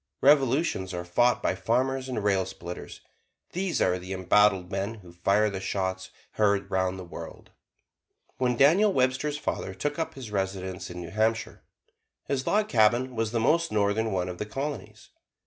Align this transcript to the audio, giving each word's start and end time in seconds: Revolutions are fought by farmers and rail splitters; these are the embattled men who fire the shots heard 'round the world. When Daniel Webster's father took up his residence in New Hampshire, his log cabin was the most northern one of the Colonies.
Revolutions 0.21 0.95
are 0.95 1.05
fought 1.05 1.43
by 1.43 1.53
farmers 1.53 2.09
and 2.09 2.23
rail 2.23 2.43
splitters; 2.47 3.01
these 3.51 3.79
are 3.83 3.99
the 3.99 4.13
embattled 4.13 4.71
men 4.71 4.95
who 4.95 5.11
fire 5.11 5.47
the 5.47 5.59
shots 5.59 6.09
heard 6.31 6.71
'round 6.71 6.97
the 6.97 7.03
world. 7.03 7.51
When 8.39 8.57
Daniel 8.57 8.91
Webster's 8.91 9.37
father 9.37 9.75
took 9.75 9.99
up 9.99 10.15
his 10.15 10.31
residence 10.31 10.89
in 10.89 11.01
New 11.01 11.11
Hampshire, 11.11 11.61
his 12.23 12.47
log 12.47 12.67
cabin 12.67 13.15
was 13.15 13.31
the 13.31 13.39
most 13.39 13.71
northern 13.71 14.11
one 14.11 14.27
of 14.27 14.39
the 14.39 14.45
Colonies. 14.47 15.09